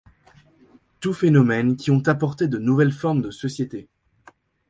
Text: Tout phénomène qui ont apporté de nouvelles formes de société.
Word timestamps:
Tout 0.99 1.13
phénomène 1.13 1.75
qui 1.75 1.91
ont 1.91 2.01
apporté 2.07 2.47
de 2.47 2.57
nouvelles 2.57 2.91
formes 2.91 3.21
de 3.21 3.29
société. 3.29 3.87